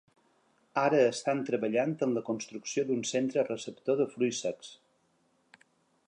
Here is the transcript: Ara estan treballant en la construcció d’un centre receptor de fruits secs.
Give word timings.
Ara 0.83 1.01
estan 1.09 1.41
treballant 1.49 1.93
en 2.07 2.15
la 2.17 2.23
construcció 2.29 2.85
d’un 2.87 3.03
centre 3.11 3.43
receptor 3.51 4.01
de 4.03 4.11
fruits 4.15 4.39
secs. 4.47 4.71